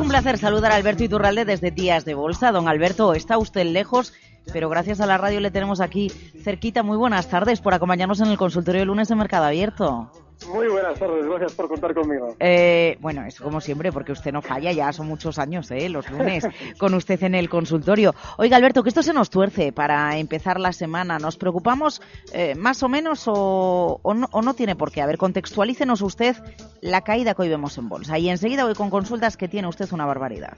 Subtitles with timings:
[0.00, 2.52] Un placer saludar a Alberto Iturralde desde Días de Bolsa.
[2.52, 4.14] Don Alberto, está usted lejos,
[4.52, 6.82] pero gracias a la radio le tenemos aquí cerquita.
[6.82, 10.10] Muy buenas tardes por acompañarnos en el consultorio de lunes de Mercado Abierto.
[10.48, 12.34] Muy buenas tardes, gracias por contar conmigo.
[12.40, 15.88] Eh, bueno, eso como siempre, porque usted no falla, ya son muchos años, ¿eh?
[15.88, 16.46] los lunes,
[16.78, 18.14] con usted en el consultorio.
[18.38, 21.18] Oiga, Alberto, que esto se nos tuerce para empezar la semana.
[21.18, 22.00] ¿Nos preocupamos
[22.32, 25.02] eh, más o menos o, no, o, no, tiene por qué?
[25.02, 26.36] A ver, contextualícenos usted
[26.80, 28.18] la caída que hoy vemos en bolsa.
[28.18, 30.56] Y enseguida voy con consultas que tiene usted una barbaridad.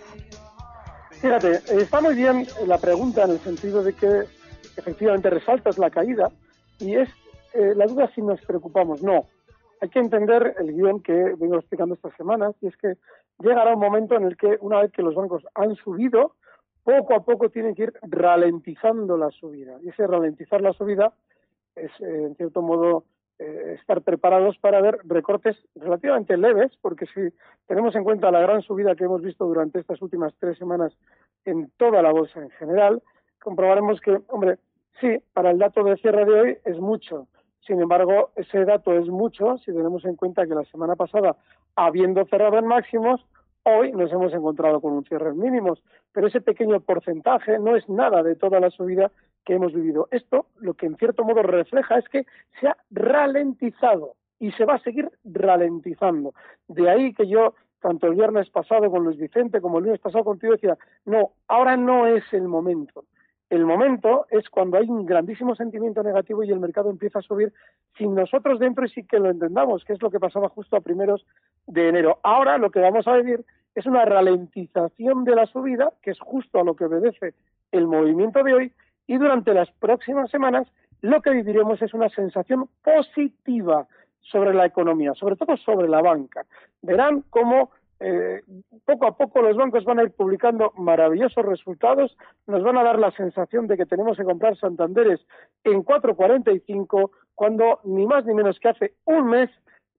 [1.11, 4.25] Fíjate, está muy bien la pregunta en el sentido de que
[4.77, 6.31] efectivamente resaltas la caída
[6.79, 7.09] y es
[7.55, 9.03] eh, la duda si nos preocupamos.
[9.03, 9.27] No,
[9.83, 12.95] hay que entender el guion que vengo explicando estas semanas y es que
[13.41, 16.37] llegará un momento en el que una vez que los bancos han subido,
[16.85, 19.79] poco a poco tienen que ir ralentizando la subida.
[19.83, 21.13] Y ese ralentizar la subida
[21.75, 23.07] es, eh, en cierto modo,
[23.41, 27.35] eh, estar preparados para ver recortes relativamente leves, porque si
[27.67, 30.97] tenemos en cuenta la gran subida que hemos visto durante estas últimas tres semanas
[31.45, 33.03] en toda la bolsa en general,
[33.43, 34.59] comprobaremos que, hombre,
[35.01, 37.27] sí, para el dato de cierre de hoy es mucho,
[37.67, 41.37] sin embargo, ese dato es mucho si tenemos en cuenta que la semana pasada,
[41.77, 43.25] habiendo cerrado en máximos,
[43.63, 45.83] hoy nos hemos encontrado con un cierre en mínimos.
[46.13, 49.13] Pero ese pequeño porcentaje no es nada de toda la subida
[49.45, 50.09] que hemos vivido.
[50.11, 52.27] Esto lo que en cierto modo refleja es que
[52.61, 56.35] se ha ralentizado y se va a seguir ralentizando.
[56.67, 60.25] De ahí que yo, tanto el viernes pasado con Luis Vicente como el lunes pasado
[60.25, 63.05] contigo, decía, no, ahora no es el momento.
[63.53, 67.53] El momento es cuando hay un grandísimo sentimiento negativo y el mercado empieza a subir
[67.99, 70.81] sin nosotros dentro y sin que lo entendamos, que es lo que pasaba justo a
[70.81, 71.27] primeros
[71.67, 72.19] de enero.
[72.23, 76.61] Ahora lo que vamos a vivir es una ralentización de la subida, que es justo
[76.61, 77.35] a lo que obedece
[77.73, 78.73] el movimiento de hoy,
[79.07, 80.67] y durante las próximas semanas
[81.03, 83.87] lo que viviremos es una sensación positiva
[84.23, 86.47] sobre la economía, sobre todo sobre la banca.
[86.81, 87.69] Verán cómo
[88.03, 88.43] eh,
[88.85, 92.99] poco a poco los bancos van a ir publicando maravillosos resultados, nos van a dar
[92.99, 95.21] la sensación de que tenemos que comprar Santanderes
[95.65, 99.51] en 4.45, cuando ni más ni menos que hace un mes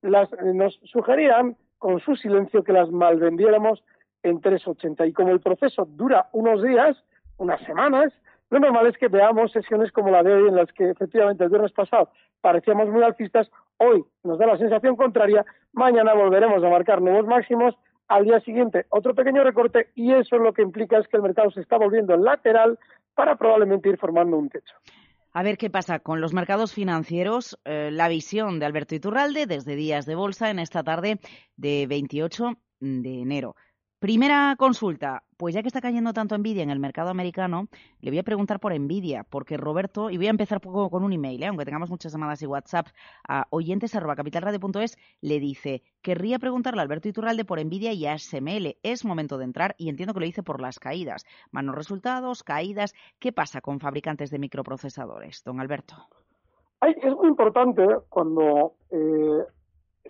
[0.01, 3.83] las, nos sugerían con su silencio que las malvendiéramos
[4.23, 5.07] en 3.80.
[5.07, 7.01] Y como el proceso dura unos días,
[7.37, 8.13] unas semanas,
[8.49, 11.49] lo normal es que veamos sesiones como la de hoy en las que efectivamente el
[11.49, 12.09] viernes pasado
[12.41, 17.75] parecíamos muy alcistas, hoy nos da la sensación contraria, mañana volveremos a marcar nuevos máximos,
[18.13, 21.49] al día siguiente otro pequeño recorte y eso lo que implica es que el mercado
[21.49, 22.77] se está volviendo lateral
[23.15, 24.75] para probablemente ir formando un techo.
[25.31, 27.59] A ver qué pasa con los mercados financieros.
[27.65, 31.19] Eh, la visión de Alberto Iturralde desde Días de Bolsa en esta tarde
[31.57, 33.55] de 28 de enero.
[34.03, 35.23] Primera consulta.
[35.37, 37.69] Pues ya que está cayendo tanto Nvidia en el mercado americano,
[38.01, 41.13] le voy a preguntar por Nvidia, porque Roberto, y voy a empezar poco con un
[41.13, 41.47] email, ¿eh?
[41.47, 42.87] aunque tengamos muchas llamadas y WhatsApp,
[43.25, 48.75] a oyentes.capitalradio.es, le dice, querría preguntarle a Alberto Iturralde por Nvidia y ASML.
[48.83, 51.25] Es momento de entrar y entiendo que lo dice por las caídas.
[51.51, 52.93] Manos resultados, caídas.
[53.21, 55.95] ¿Qué pasa con fabricantes de microprocesadores, don Alberto?
[56.81, 59.45] es muy importante cuando eh,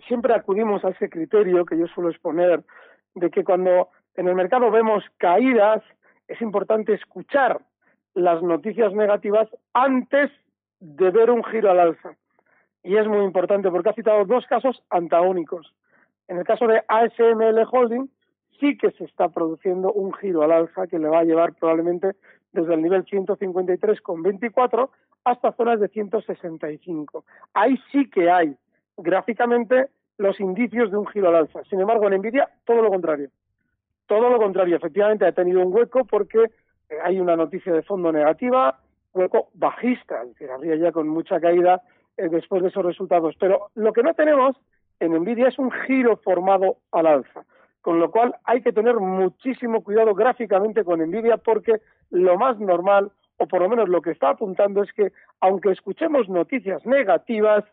[0.08, 2.64] siempre acudimos a ese criterio que yo suelo exponer
[3.14, 5.82] de que cuando en el mercado vemos caídas,
[6.28, 7.60] es importante escuchar
[8.14, 10.30] las noticias negativas antes
[10.80, 12.16] de ver un giro al alza.
[12.82, 15.72] Y es muy importante porque ha citado dos casos antagónicos.
[16.28, 18.10] En el caso de ASML Holding,
[18.60, 22.12] sí que se está produciendo un giro al alza que le va a llevar probablemente
[22.52, 24.90] desde el nivel 153,24
[25.24, 27.24] hasta zonas de 165.
[27.54, 28.56] Ahí sí que hay
[28.96, 29.88] gráficamente
[30.18, 31.62] los indicios de un giro al alza.
[31.68, 33.28] Sin embargo, en Nvidia, todo lo contrario.
[34.06, 34.76] Todo lo contrario.
[34.76, 36.50] Efectivamente, ha tenido un hueco porque
[36.88, 38.78] eh, hay una noticia de fondo negativa,
[39.12, 41.82] hueco bajista, es decir, habría ya con mucha caída
[42.16, 43.34] eh, después de esos resultados.
[43.38, 44.56] Pero lo que no tenemos
[45.00, 47.44] en Nvidia es un giro formado al alza.
[47.80, 51.80] Con lo cual hay que tener muchísimo cuidado gráficamente con Nvidia porque
[52.10, 56.28] lo más normal, o por lo menos lo que está apuntando, es que aunque escuchemos
[56.28, 57.64] noticias negativas,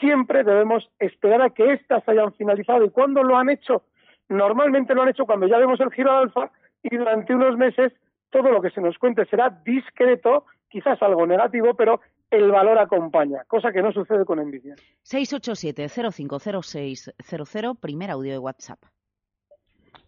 [0.00, 2.84] siempre debemos esperar a que éstas hayan finalizado.
[2.84, 3.84] ¿Y cuándo lo han hecho?
[4.28, 6.50] Normalmente lo han hecho cuando ya vemos el giro alfa
[6.82, 7.92] y durante unos meses
[8.30, 12.00] todo lo que se nos cuente será discreto quizás algo negativo, pero
[12.30, 14.74] el valor acompaña, cosa que no sucede con Nvidia.
[15.04, 18.78] 687-050600, primer audio de WhatsApp.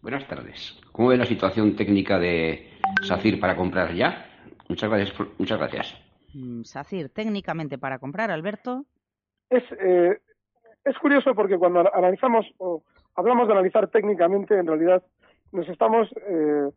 [0.01, 0.79] Buenas tardes.
[0.91, 2.69] ¿Cómo ve la situación técnica de
[3.03, 4.27] SACIR para comprar ya?
[4.67, 5.13] Muchas gracias.
[5.37, 5.95] Muchas gracias.
[6.33, 8.87] Mm, SACIR, técnicamente para comprar, Alberto.
[9.51, 10.17] Es, eh,
[10.85, 12.81] es curioso porque cuando analizamos o
[13.15, 15.03] hablamos de analizar técnicamente, en realidad
[15.51, 16.69] nos estamos eh,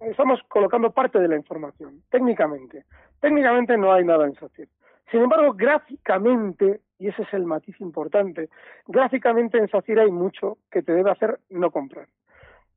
[0.00, 2.84] estamos colocando parte de la información, técnicamente.
[3.20, 4.68] Técnicamente no hay nada en SACIR.
[5.10, 8.48] Sin embargo, gráficamente, y ese es el matiz importante,
[8.86, 12.06] gráficamente en SACIR hay mucho que te debe hacer no comprar.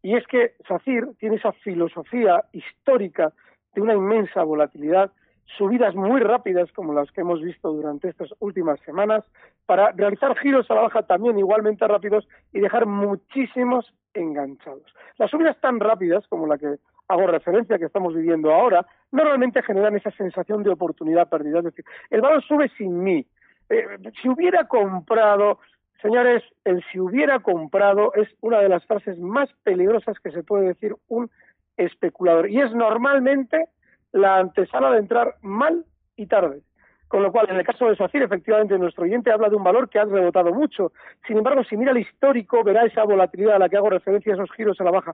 [0.02, 3.34] Y es que SACIR tiene esa filosofía histórica
[3.76, 5.12] de una inmensa volatilidad,
[5.58, 9.24] subidas muy rápidas como las que hemos visto durante estas últimas semanas,
[9.66, 14.84] para realizar giros a la baja también igualmente rápidos y dejar muchísimos enganchados.
[15.18, 16.78] Las subidas tan rápidas como la que
[17.08, 21.60] hago referencia que estamos viviendo ahora, normalmente generan esa sensación de oportunidad perdida.
[21.60, 23.26] Es decir, el valor sube sin mí.
[23.70, 23.86] Eh,
[24.22, 25.60] si hubiera comprado,
[26.02, 30.68] señores, el si hubiera comprado es una de las frases más peligrosas que se puede
[30.68, 31.30] decir un
[31.78, 32.50] especulador.
[32.50, 33.66] Y es normalmente
[34.12, 35.86] la antesala de entrar mal
[36.16, 36.62] y tarde.
[37.08, 39.90] Con lo cual, en el caso de SACIR, efectivamente, nuestro oyente habla de un valor
[39.90, 40.94] que ha rebotado mucho.
[41.28, 44.50] Sin embargo, si mira el histórico, verá esa volatilidad a la que hago referencia, esos
[44.54, 45.14] giros a la baja,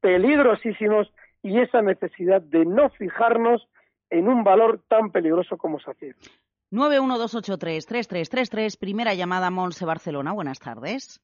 [0.00, 1.12] peligrosísimos
[1.42, 3.68] y esa necesidad de no fijarnos
[4.10, 6.16] en un valor tan peligroso como SACIR.
[6.72, 10.32] 912833333, primera llamada Monse Barcelona.
[10.32, 11.20] Buenas tardes.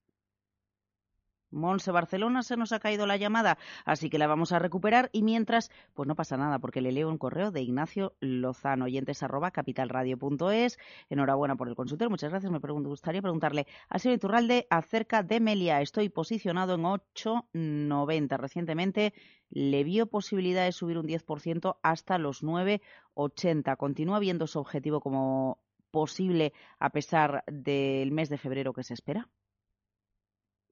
[1.54, 5.22] Monse Barcelona se nos ha caído la llamada, así que la vamos a recuperar y
[5.22, 9.50] mientras, pues no pasa nada porque le leo un correo de Ignacio Lozano, oyentes arroba
[9.50, 10.78] capitalradio.es.
[11.08, 12.52] Enhorabuena por el consultor, muchas gracias.
[12.52, 15.80] Me gustaría preguntarle a señor Iturralde acerca de Melia.
[15.80, 18.36] Estoy posicionado en 8.90.
[18.36, 19.14] Recientemente
[19.50, 23.76] le vio posibilidad de subir un 10% hasta los 9.80.
[23.76, 25.58] ¿Continúa viendo su objetivo como
[25.90, 29.28] posible a pesar del mes de febrero que se espera?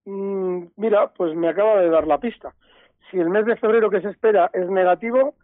[0.05, 2.55] Mm, mira, pues me acaba de dar la pista.
[3.11, 5.35] Si el mes de febrero que se espera es negativo,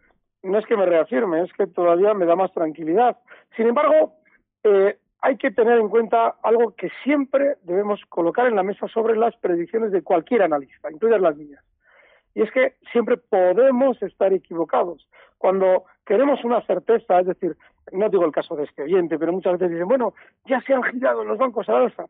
[0.43, 3.17] no es que me reafirme, es que todavía me da más tranquilidad.
[3.55, 4.13] Sin embargo,
[4.63, 9.17] eh, hay que tener en cuenta algo que siempre debemos colocar en la mesa sobre
[9.17, 11.63] las predicciones de cualquier analista, incluidas las mías.
[12.35, 15.07] Y es que siempre podemos estar equivocados.
[15.37, 17.57] Cuando queremos una certeza, es decir,
[17.91, 20.13] no digo el caso de este oyente, pero muchas veces dicen, bueno,
[20.45, 22.05] ya se han girado los bancos a alza.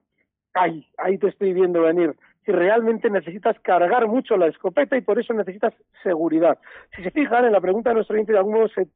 [0.53, 2.15] Ahí, ahí te estoy viendo venir
[2.45, 6.57] si realmente necesitas cargar mucho la escopeta y por eso necesitas seguridad.
[6.95, 8.88] Si se fijan en la pregunta de nuestro oyente, de algún modo se,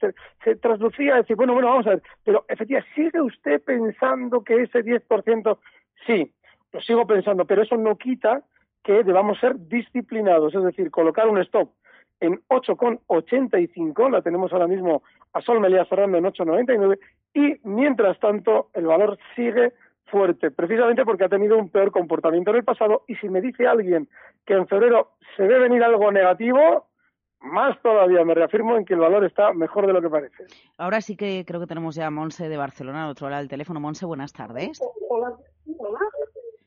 [0.44, 4.63] se traducía a decir, bueno, bueno, vamos a ver, pero efectivamente, ¿sigue usted pensando que
[4.63, 5.57] ese 10%?
[6.06, 6.34] Sí,
[6.72, 8.44] lo sigo pensando, pero eso no quita
[8.84, 11.69] que debamos ser disciplinados, es decir, colocar un stop
[12.24, 15.04] en 8,85, la tenemos ahora mismo
[15.34, 16.98] a Sol Melía cerrando en 8,99
[17.34, 19.74] y mientras tanto el valor sigue
[20.05, 23.67] fuerte, precisamente porque ha tenido un peor comportamiento en el pasado y si me dice
[23.67, 24.07] alguien
[24.45, 26.88] que en febrero se ve venir algo negativo,
[27.39, 30.45] más todavía me reafirmo en que el valor está mejor de lo que parece.
[30.77, 33.50] Ahora sí que creo que tenemos ya a Monse de Barcelona, al otro lado del
[33.50, 33.79] teléfono.
[33.79, 34.81] Monse, buenas tardes.
[35.09, 35.35] Hola.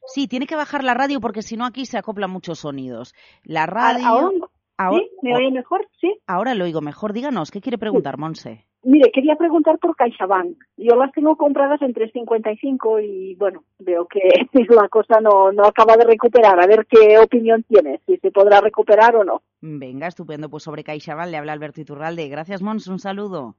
[0.06, 3.14] Sí, tiene que bajar la radio porque si no aquí se acoplan muchos sonidos.
[3.42, 4.30] La radio...
[4.78, 5.00] ¿Ahora?
[5.00, 5.10] ¿Sí?
[5.22, 5.88] ¿Me oye mejor?
[5.98, 6.20] ¿Sí?
[6.26, 7.14] Ahora lo oigo mejor.
[7.14, 8.65] Díganos, ¿qué quiere preguntar, Monse?
[8.88, 10.58] Mire, quería preguntar por CaixaBank.
[10.76, 14.20] Yo las tengo compradas en 3.55 y bueno, veo que
[14.68, 16.60] la cosa no, no acaba de recuperar.
[16.60, 19.42] A ver qué opinión tiene, si se podrá recuperar o no.
[19.60, 20.48] Venga, estupendo.
[20.48, 22.28] Pues sobre CaixaBank le habla Alberto Iturralde.
[22.28, 22.86] Gracias, Mons.
[22.86, 23.56] Un saludo.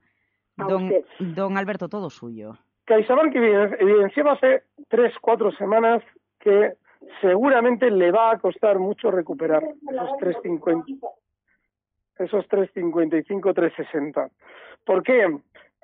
[0.56, 2.56] don, don Alberto, todo suyo.
[2.86, 6.02] CaixaBank evidenció hace tres, cuatro semanas
[6.40, 6.72] que
[7.20, 10.98] seguramente le va a costar mucho recuperar esos 3.50
[12.18, 14.30] esos 3.55, 3.60.
[14.84, 15.26] ¿Por qué?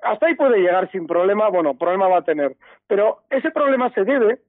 [0.03, 2.55] Hasta ahí puede llegar sin problema, bueno, problema va a tener,
[2.87, 4.39] pero ese problema se debe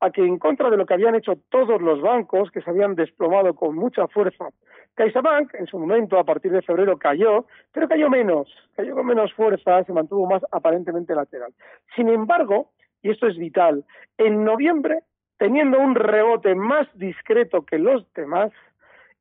[0.00, 2.94] a que en contra de lo que habían hecho todos los bancos, que se habían
[2.94, 4.48] desplomado con mucha fuerza,
[4.94, 9.32] CaixaBank en su momento, a partir de febrero, cayó, pero cayó menos, cayó con menos
[9.34, 11.52] fuerza, se mantuvo más aparentemente lateral.
[11.94, 12.70] Sin embargo,
[13.02, 13.84] y esto es vital,
[14.18, 15.00] en noviembre,
[15.38, 18.52] teniendo un rebote más discreto que los demás,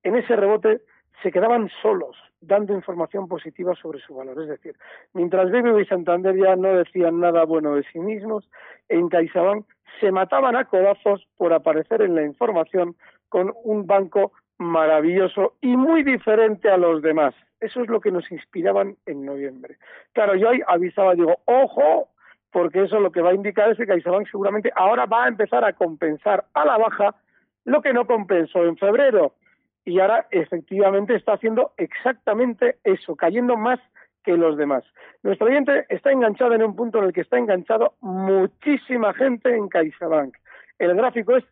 [0.04, 0.82] en ese rebote
[1.22, 4.42] se quedaban solos dando información positiva sobre su valor.
[4.42, 4.76] Es decir,
[5.14, 8.50] mientras BBV y Santander ya no decían nada bueno de sí mismos,
[8.90, 9.66] en CaixaBank
[10.00, 12.96] se mataban a codazos por aparecer en la información
[13.30, 17.34] con un banco maravilloso y muy diferente a los demás.
[17.60, 19.78] Eso es lo que nos inspiraban en noviembre.
[20.14, 22.10] Claro, yo ahí avisaba, digo, ojo,
[22.52, 25.66] porque eso lo que va a indicar es que CaixaBank seguramente ahora va a empezar
[25.66, 27.16] a compensar a la baja
[27.64, 29.34] lo que no compensó en febrero
[29.86, 33.80] y ahora efectivamente está haciendo exactamente eso, cayendo más
[34.24, 34.84] que los demás.
[35.22, 39.68] Nuestro oyente está enganchado en un punto en el que está enganchado muchísima gente en
[39.70, 40.36] CaixaBank.
[40.80, 41.44] El gráfico es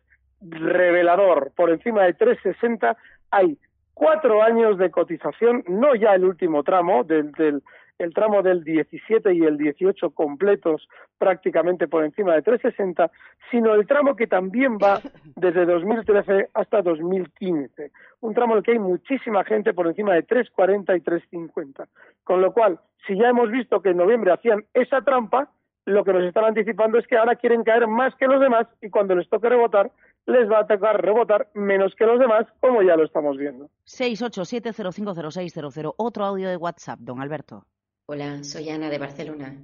[0.42, 1.52] revelador.
[1.56, 2.96] Por encima de 360
[3.30, 3.56] hay
[3.94, 7.62] cuatro años de cotización, no ya el último tramo, del, del
[7.98, 13.10] el tramo del 17 y el 18 completos prácticamente por encima de 360,
[13.50, 15.00] sino el tramo que también va
[15.36, 17.92] desde 2013 hasta 2015.
[18.20, 21.88] Un tramo en el que hay muchísima gente por encima de 340 y 350.
[22.24, 25.50] Con lo cual, si ya hemos visto que en noviembre hacían esa trampa,
[25.86, 28.88] lo que nos están anticipando es que ahora quieren caer más que los demás y
[28.88, 29.92] cuando les toque rebotar,
[30.26, 33.68] les va a tocar rebotar menos que los demás, como ya lo estamos viendo.
[33.86, 35.94] 687050600.
[35.98, 37.66] Otro audio de WhatsApp, don Alberto.
[38.06, 39.54] Hola, soy Ana de Barcelona.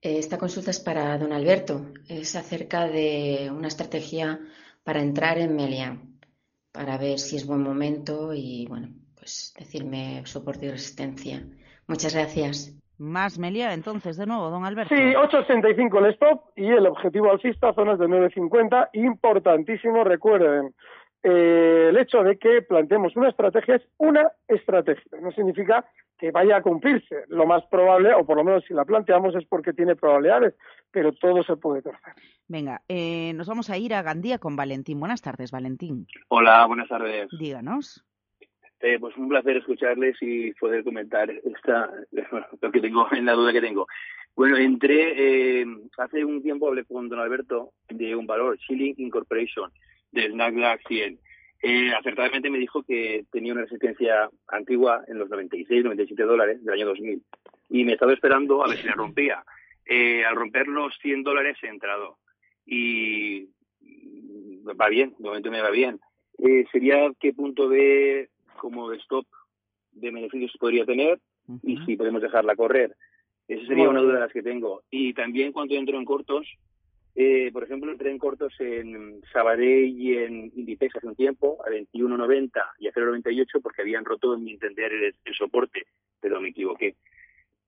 [0.00, 1.86] Eh, esta consulta es para don Alberto.
[2.08, 4.38] Es acerca de una estrategia
[4.84, 5.98] para entrar en Melia,
[6.70, 11.42] para ver si es buen momento y, bueno, pues decirme soporte y resistencia.
[11.88, 12.80] Muchas gracias.
[12.96, 14.94] Más Melia, entonces, de nuevo, don Alberto.
[14.94, 18.90] Sí, 8.65 el stop y el objetivo alcista, zonas de 9.50.
[18.92, 20.72] Importantísimo, recuerden,
[21.24, 25.18] eh, el hecho de que planteemos una estrategia es una estrategia.
[25.20, 25.84] No significa
[26.24, 27.26] que vaya a cumplirse.
[27.28, 30.54] Lo más probable, o por lo menos si la planteamos, es porque tiene probabilidades,
[30.90, 32.14] pero todo se puede torcer.
[32.48, 34.98] Venga, eh, nos vamos a ir a Gandía con Valentín.
[34.98, 36.06] Buenas tardes, Valentín.
[36.28, 37.28] Hola, buenas tardes.
[37.38, 38.02] Díganos.
[38.80, 41.90] Eh, pues un placer escucharles y poder comentar esta,
[42.62, 43.86] lo que tengo, en la duda que tengo.
[44.34, 45.66] Bueno, entré, eh,
[45.98, 49.70] hace un tiempo hablé con don Alberto de un valor, Shilling Incorporation,
[50.10, 51.18] del Nasdaq 100.
[51.66, 56.74] Eh, acertadamente me dijo que tenía una resistencia antigua en los 96, 97 dólares del
[56.74, 57.22] año 2000
[57.70, 59.42] y me estaba esperando a ver si la rompía.
[59.86, 62.18] Eh, al romper los 100 dólares he entrado
[62.66, 63.48] y
[64.78, 66.00] va bien, de momento me va bien.
[66.36, 68.28] Eh, sería qué punto de
[68.58, 69.26] como de stop
[69.92, 71.18] de beneficios podría tener
[71.62, 72.94] y si podemos dejarla correr.
[73.48, 74.82] Esa sería una duda de las que tengo.
[74.90, 76.46] Y también cuando entro en cortos,
[77.14, 81.70] eh, por ejemplo, entré en cortos en Sabadell y en Inditex hace un tiempo, a
[81.70, 85.86] 21.90 y a 0.98 porque habían roto, en mi entender, el, el soporte,
[86.20, 86.96] pero me equivoqué.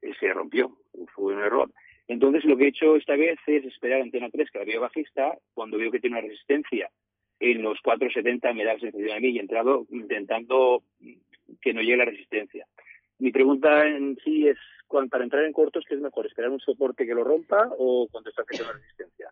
[0.02, 0.76] Eh, se rompió,
[1.14, 1.70] fue un error.
[2.08, 4.80] Entonces, lo que he hecho esta vez es esperar a Antena 3, que la veo
[4.80, 6.90] bajista, cuando veo que tiene una resistencia
[7.40, 10.82] en los 4.70 me da la sensación a mí y he entrado intentando
[11.60, 12.66] que no llegue la resistencia.
[13.18, 14.58] Mi pregunta en sí es,
[15.10, 16.26] para entrar en cortos, ¿qué es mejor?
[16.26, 19.30] ¿Esperar un soporte que lo rompa o cuando está haciendo la resistencia?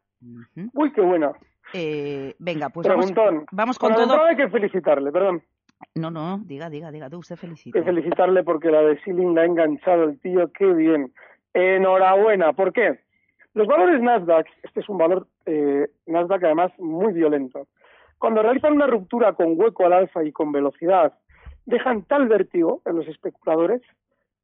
[0.74, 1.32] Uy, qué buena.
[1.72, 3.46] Eh, venga, pues vamos, Preguntón.
[3.52, 4.24] vamos con Para todo.
[4.24, 5.42] hay que felicitarle, perdón.
[5.94, 7.78] No, no, diga, diga, diga, tú usted felicita.
[7.78, 11.12] que felicitarle porque la de Sealing la ha enganchado el tío, qué bien.
[11.52, 13.00] Enhorabuena, ¿por qué?
[13.54, 17.68] Los valores Nasdaq, este es un valor eh, Nasdaq además muy violento.
[18.18, 21.12] Cuando realizan una ruptura con hueco al alza y con velocidad,
[21.66, 23.82] dejan tal vértigo en los especuladores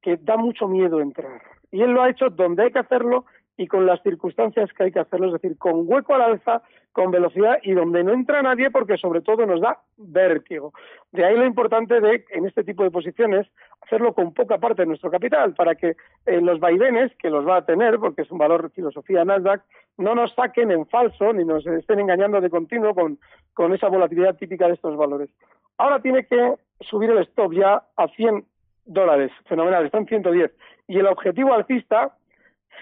[0.02, 1.42] que da mucho miedo entrar.
[1.70, 3.24] Y él lo ha hecho donde hay que hacerlo
[3.56, 7.10] y con las circunstancias que hay que hacerlo, es decir, con hueco al alza, con
[7.10, 10.72] velocidad y donde no entra nadie porque sobre todo nos da vértigo.
[11.12, 13.46] De ahí lo importante de, en este tipo de posiciones,
[13.82, 17.58] hacerlo con poca parte de nuestro capital para que eh, los vaivenes, que los va
[17.58, 19.62] a tener, porque es un valor filosofía Nasdaq,
[19.98, 23.18] no nos saquen en falso ni nos estén engañando de continuo con,
[23.52, 25.28] con esa volatilidad típica de estos valores.
[25.76, 28.44] Ahora tiene que subir el stop ya a 100
[28.84, 30.52] dólares, fenomenal, está en 110.
[30.88, 32.16] Y el objetivo alcista,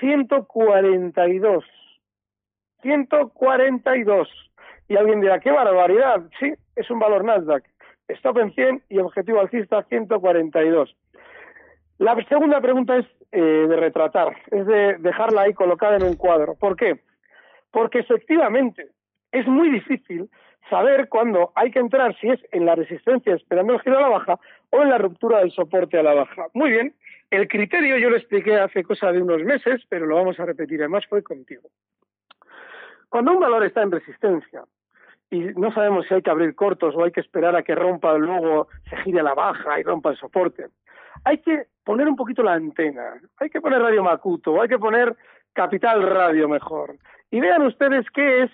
[0.01, 1.65] 142.
[2.83, 4.29] 142.
[4.89, 6.23] Y alguien dirá, qué barbaridad.
[6.39, 7.65] Sí, es un valor Nasdaq.
[8.09, 10.97] Stop en 100 y objetivo alcista 142.
[11.99, 16.55] La segunda pregunta es eh, de retratar, es de dejarla ahí colocada en un cuadro.
[16.55, 17.01] ¿Por qué?
[17.71, 18.89] Porque efectivamente
[19.33, 20.31] es muy difícil
[20.69, 24.09] saber cuándo hay que entrar, si es en la resistencia esperando el giro a la
[24.09, 24.39] baja
[24.71, 26.47] o en la ruptura del soporte a la baja.
[26.55, 26.95] Muy bien,
[27.31, 30.81] el criterio yo lo expliqué hace cosa de unos meses, pero lo vamos a repetir,
[30.81, 31.69] además fue contigo.
[33.09, 34.65] Cuando un valor está en resistencia
[35.31, 38.17] y no sabemos si hay que abrir cortos o hay que esperar a que rompa,
[38.17, 40.67] luego se gire a la baja y rompa el soporte,
[41.25, 45.17] hay que poner un poquito la antena, hay que poner Radio Macuto, hay que poner
[45.53, 46.97] Capital Radio mejor.
[47.31, 48.51] Y vean ustedes qué es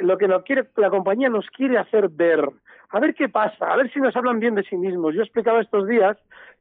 [0.00, 2.48] lo que nos quiere, la compañía nos quiere hacer ver.
[2.90, 5.14] A ver qué pasa, a ver si nos hablan bien de sí mismos.
[5.14, 6.16] Yo explicaba estos días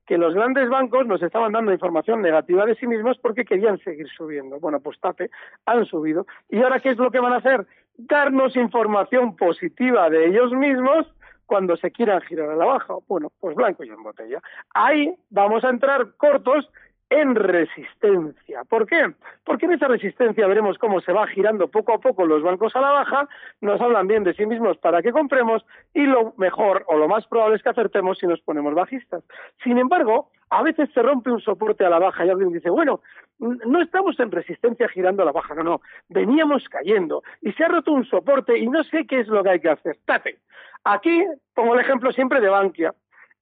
[0.06, 4.08] que los grandes bancos nos estaban dando información negativa de sí mismos porque querían seguir
[4.10, 4.60] subiendo.
[4.60, 5.30] Bueno, pues tape,
[5.66, 6.26] han subido.
[6.50, 7.66] ¿Y ahora qué es lo que van a hacer?
[7.98, 11.08] Darnos información positiva de ellos mismos
[11.46, 12.94] cuando se quieran girar a la baja.
[13.08, 14.40] Bueno, pues blanco y en botella.
[14.74, 16.70] Ahí vamos a entrar cortos
[17.10, 18.64] en resistencia.
[18.66, 19.14] ¿Por qué?
[19.44, 22.82] Porque en esa resistencia veremos cómo se va girando poco a poco los bancos a
[22.82, 23.28] la baja,
[23.62, 27.26] nos hablan bien de sí mismos para que compremos y lo mejor o lo más
[27.28, 29.24] probable es que acertemos si nos ponemos bajistas.
[29.64, 33.02] Sin embargo, a veces se rompe un soporte a la baja y alguien dice, bueno,
[33.40, 37.70] no estamos en resistencia girando a la baja, no, no, veníamos cayendo y se ha
[37.70, 39.98] roto un soporte y no sé qué es lo que hay que hacer.
[40.06, 40.38] Tate.
[40.84, 41.26] Aquí
[41.56, 42.94] pongo el ejemplo siempre de Bankia.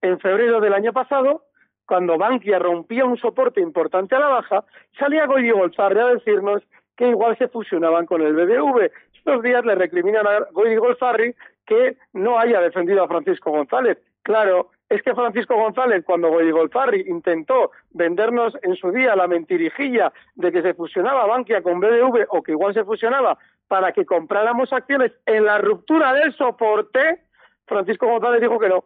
[0.02, 1.47] En febrero del año pasado,
[1.88, 4.66] cuando Bankia rompía un soporte importante a la baja,
[5.00, 6.62] salía Goyi Golzarri a decirnos
[6.96, 8.92] que igual se fusionaban con el BBV.
[9.16, 11.34] Estos días le recriminan a Goyi Golzarri
[11.66, 13.98] que no haya defendido a Francisco González.
[14.22, 20.12] Claro, es que Francisco González, cuando Goyi Golzarri intentó vendernos en su día la mentirijilla
[20.36, 23.38] de que se fusionaba Bankia con BBV o que igual se fusionaba
[23.70, 27.22] para que compráramos acciones en la ruptura del soporte,
[27.66, 28.84] Francisco González dijo que no.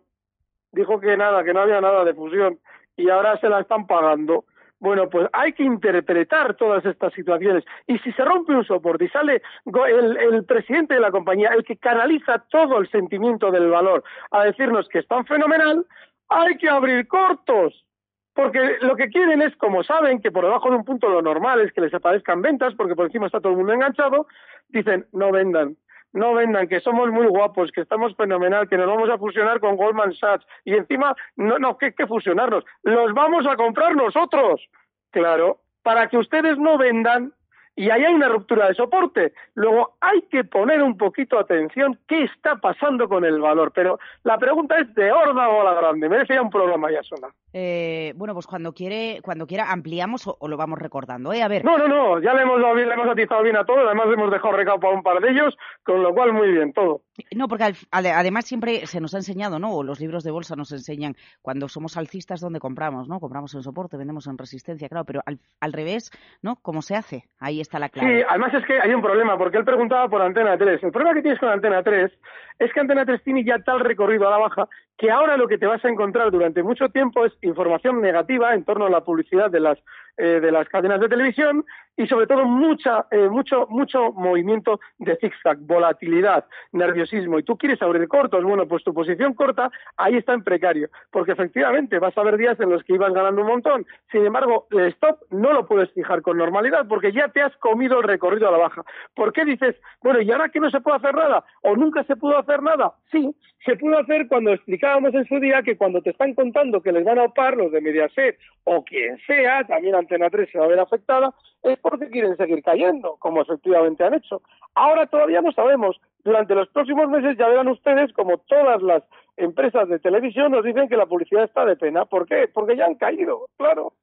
[0.72, 2.60] Dijo que nada, que no había nada de fusión
[2.98, 4.46] y ahora se la están pagando.
[4.80, 7.64] Bueno, pues hay que interpretar todas estas situaciones.
[7.86, 11.64] Y si se rompe un soporte y sale el, el, presidente de la compañía, el
[11.64, 15.86] que canaliza todo el sentimiento del valor, a decirnos que es tan fenomenal,
[16.30, 17.86] hay que abrir cortos.
[18.34, 21.62] Porque lo que quieren es, como saben que por debajo de un punto lo normal
[21.62, 24.26] es que les aparezcan ventas, porque por encima está todo el mundo enganchado,
[24.70, 25.76] dicen, no vendan
[26.14, 29.78] no vendan, que somos muy guapos, que estamos fenomenal, que nos vamos a fusionar con
[29.78, 34.68] Goldman Sachs y encima, no, no, que que fusionarnos, los vamos a comprar nosotros.
[35.12, 37.34] Claro, para que ustedes no vendan
[37.76, 39.34] y ahí hay una ruptura de soporte.
[39.56, 43.72] Luego hay que poner un poquito atención qué está pasando con el valor.
[43.74, 46.10] Pero la pregunta es de horda o a la grande.
[46.10, 47.30] Merece ya un programa ya sola.
[47.54, 51.32] Eh, bueno, pues cuando quiere, cuando quiera ampliamos o, lo vamos recordando.
[51.34, 51.42] ¿eh?
[51.42, 51.64] A ver.
[51.64, 52.20] No, no, no.
[52.20, 53.86] Ya le hemos, le hemos atizado bien a todos.
[53.86, 57.02] Además hemos dejado recado para un par de ellos, con lo cual muy bien todo.
[57.36, 59.74] No, porque además siempre se nos ha enseñado, ¿no?
[59.74, 63.20] O los libros de bolsa nos enseñan cuando somos alcistas dónde compramos, ¿no?
[63.20, 65.06] Compramos en soporte, vendemos en resistencia, claro.
[65.06, 66.12] Pero al, al revés,
[66.42, 66.58] ¿no?
[66.62, 67.24] ¿Cómo se hace?
[67.40, 68.20] Ahí está la clave.
[68.20, 70.84] Sí, además es que hay un problema, porque él preguntaba por Antena 3.
[70.84, 72.12] El problema que tienes con Antena 3
[72.60, 75.58] es que Antena 3 tiene ya tal recorrido a la baja que ahora lo que
[75.58, 79.50] te vas a encontrar durante mucho tiempo es información negativa en torno a la publicidad
[79.50, 79.80] de las
[80.18, 81.66] eh, de las cadenas de televisión
[81.98, 87.82] y sobre todo mucha eh, mucho mucho movimiento de zigzag, volatilidad, nerviosismo y tú quieres
[87.82, 92.22] abrir cortos, bueno, pues tu posición corta ahí está en precario, porque efectivamente vas a
[92.22, 93.86] haber días en los que ibas ganando un montón.
[94.12, 98.00] Sin embargo, el stop no lo puedes fijar con normalidad porque ya te has comido
[98.00, 98.84] el recorrido a la baja.
[99.16, 102.16] ¿Por qué dices, bueno, y ahora que no se puede hacer nada o nunca se
[102.16, 102.94] pudo hacer nada?
[103.12, 106.92] Sí, se pudo hacer cuando explicábamos en su día que cuando te están contando que
[106.92, 110.66] les van a opar los de Mediaset o quien sea, también Antena 3 se va
[110.66, 111.34] a ver afectada,
[111.64, 114.42] es porque quieren seguir cayendo, como efectivamente han hecho.
[114.76, 116.00] Ahora todavía no sabemos.
[116.24, 119.04] Durante los próximos meses ya verán ustedes como todas las
[119.38, 122.06] empresas de televisión nos dicen que la publicidad está de pena.
[122.06, 122.48] ¿Por qué?
[122.54, 123.94] Porque ya han caído, claro.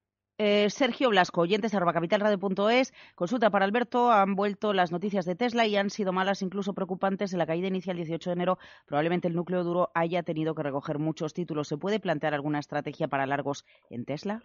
[0.41, 5.67] Eh, Sergio Blasco, oyentes arroba capitalradio.es, consulta para Alberto, han vuelto las noticias de Tesla
[5.67, 7.33] y han sido malas, incluso preocupantes.
[7.33, 11.01] En la caída inicial 18 de enero, probablemente el núcleo duro haya tenido que recoger
[11.01, 11.67] muchos títulos.
[11.67, 14.41] ¿Se puede plantear alguna estrategia para largos en Tesla?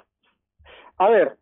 [0.98, 1.38] A ver,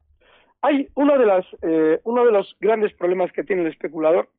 [0.61, 4.29] hay uno de, las, eh, uno de los grandes problemas que tiene el especulador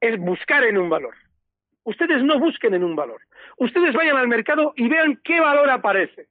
[0.00, 1.14] es buscar en un valor.
[1.84, 3.20] Ustedes no busquen en un valor.
[3.58, 6.28] Ustedes vayan al mercado y vean qué valor aparece.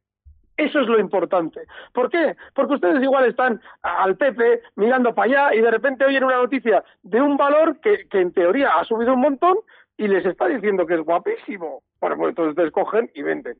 [0.55, 1.61] Eso es lo importante.
[1.93, 2.35] ¿Por qué?
[2.53, 6.83] Porque ustedes igual están al Pepe mirando para allá y de repente oyen una noticia
[7.01, 9.57] de un valor que, en teoría ha subido un montón
[9.97, 11.83] y les está diciendo que es guapísimo.
[12.01, 13.57] Bueno, pues entonces ustedes cogen y venden.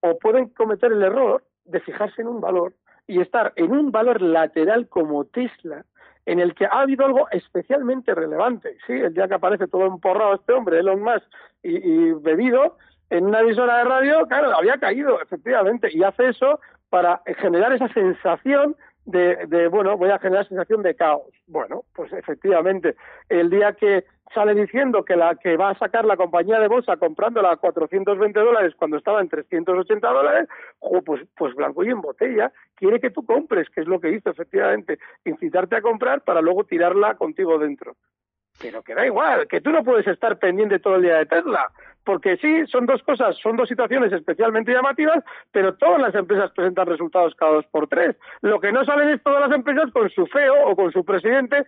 [0.00, 2.74] O pueden cometer el error de fijarse en un valor
[3.06, 5.84] y estar en un valor lateral como Tesla,
[6.26, 8.78] en el que ha habido algo especialmente relevante.
[8.86, 11.26] Sí, el día que aparece todo emporrado este hombre, Elon Musk,
[11.62, 12.76] y bebido,
[13.10, 17.88] en una emisora de radio, claro, había caído, efectivamente, y hace eso para generar esa
[17.88, 21.32] sensación de, de, bueno, voy a generar sensación de caos.
[21.46, 22.96] Bueno, pues efectivamente,
[23.28, 26.96] el día que sale diciendo que la que va a sacar la compañía de bolsa
[26.96, 30.48] comprándola a 420 dólares cuando estaba en 380 dólares,
[31.04, 34.30] pues, pues blanco y en botella, quiere que tú compres, que es lo que hizo
[34.30, 37.96] efectivamente, incitarte a comprar para luego tirarla contigo dentro.
[38.60, 41.70] Pero que da igual, que tú no puedes estar pendiente todo el día de Tesla
[42.04, 46.86] porque sí, son dos cosas, son dos situaciones especialmente llamativas, pero todas las empresas presentan
[46.86, 48.16] resultados cada dos por tres.
[48.42, 51.64] Lo que no salen es todas las empresas con su feo o con su presidente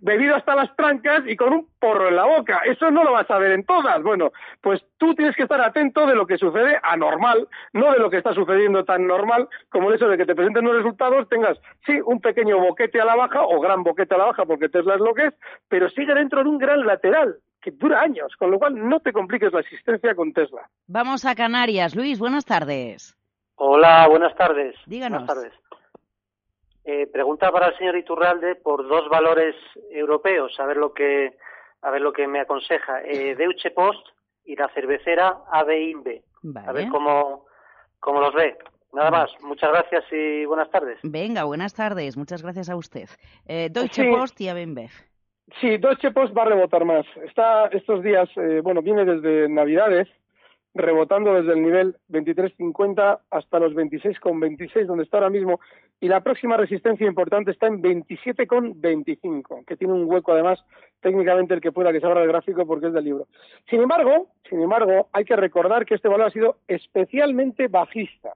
[0.00, 2.60] bebido hasta las trancas y con un porro en la boca.
[2.64, 4.02] Eso no lo vas a ver en todas.
[4.02, 8.10] Bueno, pues tú tienes que estar atento de lo que sucede anormal, no de lo
[8.10, 11.58] que está sucediendo tan normal como el hecho de que te presenten los resultados, tengas,
[11.84, 14.94] sí, un pequeño boquete a la baja o gran boquete a la baja, porque Tesla
[14.94, 15.34] es lo que es,
[15.68, 19.12] pero sigue dentro de un gran lateral que dura años, con lo cual no te
[19.12, 20.70] compliques la existencia con Tesla.
[20.86, 21.96] Vamos a Canarias.
[21.96, 23.16] Luis, buenas tardes.
[23.56, 24.76] Hola, buenas tardes.
[24.86, 25.26] Díganos.
[25.26, 25.52] Buenas tardes.
[26.84, 29.56] Eh, pregunta para el señor Iturralde por dos valores
[29.90, 31.36] europeos, a ver lo que,
[31.82, 33.02] a ver lo que me aconseja.
[33.02, 34.06] Eh, Deutsche Post
[34.44, 36.22] y la cervecera AB InBev.
[36.68, 37.46] A ver cómo,
[37.98, 38.56] cómo los ve.
[38.92, 41.00] Nada más, muchas gracias y buenas tardes.
[41.02, 43.08] Venga, buenas tardes, muchas gracias a usted.
[43.44, 44.90] Eh, Deutsche Post y AB InBev.
[45.60, 47.06] Sí, Deutsche Post va a rebotar más.
[47.24, 50.08] Está estos días, eh, bueno, viene desde Navidades,
[50.74, 55.60] rebotando desde el nivel 23.50 hasta los 26.26, donde está ahora mismo,
[56.00, 60.62] y la próxima resistencia importante está en 27.25, que tiene un hueco además
[61.00, 63.28] técnicamente el que pueda que se abra el gráfico porque es del libro.
[63.70, 68.34] Sin embargo, sin embargo, hay que recordar que este valor ha sido especialmente bajista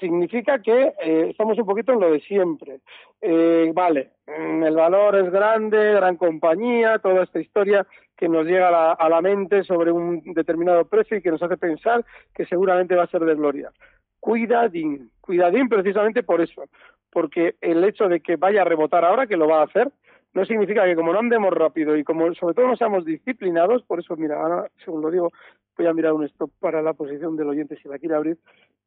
[0.00, 2.80] significa que eh, estamos un poquito en lo de siempre.
[3.20, 7.86] Eh, vale, mm, el valor es grande, gran compañía, toda esta historia
[8.16, 11.42] que nos llega a la, a la, mente sobre un determinado precio y que nos
[11.42, 13.70] hace pensar que seguramente va a ser de gloria.
[14.18, 16.64] Cuidadín, cuidadín precisamente por eso,
[17.10, 19.90] porque el hecho de que vaya a rebotar ahora, que lo va a hacer,
[20.32, 23.98] no significa que como no andemos rápido y como sobre todo no seamos disciplinados, por
[23.98, 25.32] eso, mira, ahora, según lo digo,
[25.76, 28.38] voy a mirar un stop para la posición del oyente si la quiere abrir,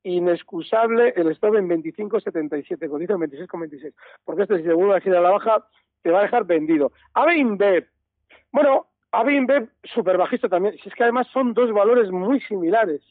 [0.04, 3.94] inexcusable el stop en 25.77, cotiza en 26.26,
[4.26, 5.66] porque este si se vuelve a girar a la baja,
[6.02, 6.92] te va a dejar vendido.
[7.14, 7.88] Ave InBev,
[8.52, 13.02] bueno, Ave InBev super bajista también, si es que además son dos valores muy similares,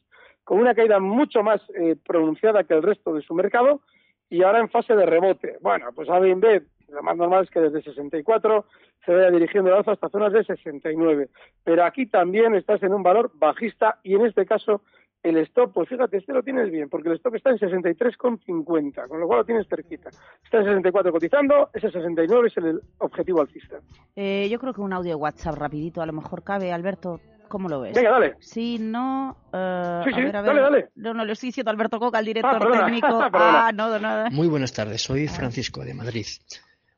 [0.45, 3.81] con una caída mucho más eh, pronunciada que el resto de su mercado
[4.29, 5.57] y ahora en fase de rebote.
[5.61, 8.67] Bueno, pues Ave InBev, lo más normal es que desde 64
[9.05, 11.29] se vaya dirigiendo el alza hasta zonas de 69,
[11.65, 14.83] pero aquí también estás en un valor bajista y en este caso
[15.23, 19.21] el stop, pues fíjate, este lo tienes bien, porque el stop está en 63,50, con
[19.21, 20.11] lo cual lo tienes cerquita.
[20.45, 23.79] Está en 64 cotizando, ese 69 es el objetivo alcista.
[24.17, 27.21] Eh, yo creo que un audio de WhatsApp rapidito a lo mejor cabe, Alberto.
[27.49, 27.95] ¿Cómo lo ves?
[27.95, 28.37] Venga, dale.
[28.41, 29.37] Si no...
[29.53, 30.55] Uh, sí, sí, a ver, a ver.
[30.55, 30.89] dale, dale.
[30.95, 33.09] No, no, le estoy diciendo Alberto Coca, el director ah, técnico.
[33.35, 34.31] ah, no, nada.
[34.31, 36.25] Muy buenas tardes, soy Francisco de Madrid.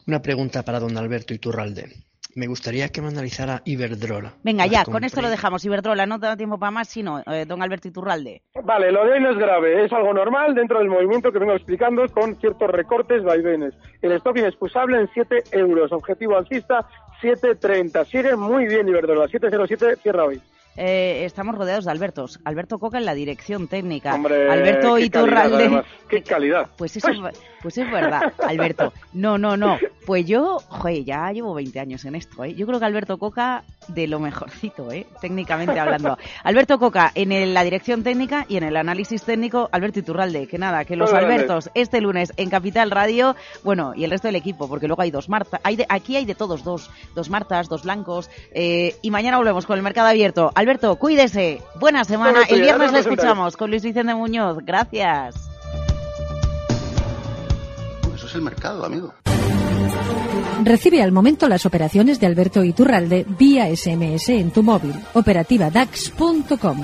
[0.07, 2.05] Una pregunta para don Alberto Iturralde.
[2.37, 4.35] Me gustaría que me analizara Iberdrola.
[4.43, 5.65] Venga, ya, con esto lo dejamos.
[5.65, 8.43] Iberdrola, no te da tiempo para más, sino eh, don Alberto Iturralde.
[8.63, 11.55] Vale, lo de hoy no es grave, es algo normal dentro del movimiento que vengo
[11.55, 13.75] explicando con ciertos recortes, vaivenes.
[14.03, 16.87] El stock inexcusable en 7 euros, objetivo alcista
[17.23, 18.05] 7.30.
[18.07, 20.41] Sigue muy bien Iberdrola, 7.07 cierra hoy.
[20.77, 22.41] Eh, estamos rodeados de Albertos.
[22.45, 24.15] Alberto Coca en la dirección técnica.
[24.15, 25.65] Hombre, Alberto qué Iturralde.
[25.65, 26.71] Calidad, ¡Qué calidad!
[26.77, 27.09] Pues eso,
[27.65, 28.93] pues es verdad, Alberto.
[29.15, 29.79] No, no, no.
[30.05, 32.55] Pues yo, joder, ya llevo 20 años en esto, ¿eh?
[32.55, 35.07] Yo creo que Alberto Coca de lo mejorcito, ¿eh?
[35.23, 36.19] Técnicamente hablando.
[36.43, 40.47] Alberto Coca en la dirección técnica y en el análisis técnico, Alberto Iturralde.
[40.47, 44.37] Que nada, que los Albertos este lunes en Capital Radio, bueno, y el resto del
[44.37, 45.59] equipo, porque luego hay dos Martas.
[45.65, 46.91] Hay aquí hay de todos dos.
[47.15, 48.29] Dos Martas, dos blancos.
[48.53, 50.53] Eh, y mañana volvemos con el mercado abierto.
[50.55, 51.63] Alberto, cuídese.
[51.81, 52.43] Buena semana.
[52.47, 54.59] el viernes le escuchamos con Luis Vicente Muñoz.
[54.67, 55.54] Gracias.
[58.35, 59.15] El mercado, amigo.
[60.65, 64.95] Recibe al momento las operaciones de Alberto Iturralde vía SMS en tu móvil.
[65.15, 66.83] Operativa DAX.com.